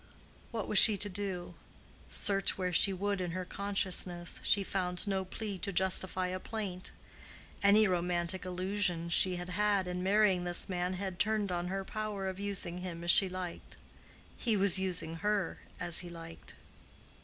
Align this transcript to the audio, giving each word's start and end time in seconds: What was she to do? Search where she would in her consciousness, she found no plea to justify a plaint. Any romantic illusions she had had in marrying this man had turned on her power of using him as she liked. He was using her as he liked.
What 0.49 0.67
was 0.67 0.79
she 0.79 0.97
to 0.97 1.09
do? 1.09 1.53
Search 2.09 2.57
where 2.57 2.73
she 2.73 2.91
would 2.91 3.21
in 3.21 3.33
her 3.33 3.45
consciousness, 3.45 4.39
she 4.41 4.63
found 4.63 5.05
no 5.07 5.23
plea 5.23 5.59
to 5.59 5.71
justify 5.71 6.29
a 6.29 6.39
plaint. 6.39 6.89
Any 7.61 7.87
romantic 7.87 8.43
illusions 8.43 9.13
she 9.13 9.35
had 9.35 9.49
had 9.49 9.85
in 9.87 10.01
marrying 10.01 10.43
this 10.43 10.67
man 10.67 10.93
had 10.95 11.19
turned 11.19 11.51
on 11.51 11.67
her 11.67 11.85
power 11.85 12.27
of 12.27 12.39
using 12.39 12.79
him 12.79 13.03
as 13.03 13.11
she 13.11 13.29
liked. 13.29 13.77
He 14.39 14.57
was 14.57 14.79
using 14.79 15.17
her 15.17 15.59
as 15.79 15.99
he 15.99 16.09
liked. 16.09 16.55